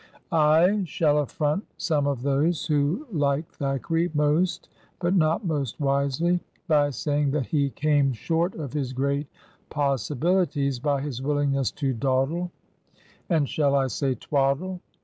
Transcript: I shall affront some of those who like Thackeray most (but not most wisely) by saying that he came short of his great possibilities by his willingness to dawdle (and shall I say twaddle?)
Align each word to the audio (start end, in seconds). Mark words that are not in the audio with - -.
I 0.31 0.83
shall 0.87 1.19
affront 1.19 1.67
some 1.77 2.07
of 2.07 2.23
those 2.23 2.65
who 2.65 3.05
like 3.11 3.47
Thackeray 3.51 4.09
most 4.15 4.67
(but 4.99 5.13
not 5.13 5.45
most 5.45 5.79
wisely) 5.79 6.39
by 6.67 6.89
saying 6.89 7.29
that 7.33 7.45
he 7.45 7.69
came 7.69 8.11
short 8.11 8.55
of 8.55 8.73
his 8.73 8.93
great 8.93 9.27
possibilities 9.69 10.79
by 10.79 11.01
his 11.01 11.21
willingness 11.21 11.69
to 11.73 11.93
dawdle 11.93 12.49
(and 13.29 13.47
shall 13.47 13.75
I 13.75 13.85
say 13.85 14.15
twaddle?) 14.15 14.79